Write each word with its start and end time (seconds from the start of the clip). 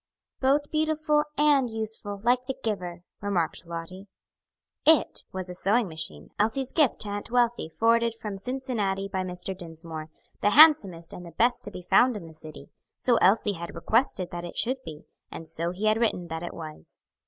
"Both 0.39 0.71
beautiful 0.71 1.25
and 1.37 1.69
useful, 1.69 2.21
like 2.23 2.47
the 2.47 2.55
giver," 2.63 3.03
remarked 3.21 3.67
Lottie. 3.67 4.07
"It" 4.83 5.21
was 5.31 5.47
a 5.47 5.53
sewing 5.53 5.87
machine, 5.87 6.31
Elsie's 6.39 6.71
gift 6.71 7.01
to 7.01 7.09
Aunt 7.09 7.29
Wealthy, 7.29 7.69
forwarded 7.69 8.15
from 8.15 8.35
Cincinnati, 8.37 9.07
by 9.07 9.21
Mr. 9.21 9.55
Dinsmore; 9.55 10.09
the 10.41 10.49
handsomest 10.57 11.13
and 11.13 11.23
the 11.23 11.29
best 11.33 11.63
to 11.65 11.69
be 11.71 11.83
found 11.83 12.17
in 12.17 12.25
the 12.25 12.33
city; 12.33 12.71
so 12.97 13.17
Elsie 13.17 13.53
had 13.53 13.75
requested 13.75 14.31
that 14.31 14.43
it 14.43 14.57
should 14.57 14.81
be, 14.83 15.05
and 15.31 15.47
so 15.47 15.69
he 15.69 15.85
had 15.85 15.99
written 15.99 16.29
that 16.29 16.41
it 16.41 16.55
was. 16.55 17.07